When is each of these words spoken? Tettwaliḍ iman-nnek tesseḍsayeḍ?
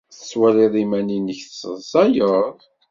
Tettwaliḍ 0.13 0.73
iman-nnek 0.83 1.39
tesseḍsayeḍ? 1.47 2.57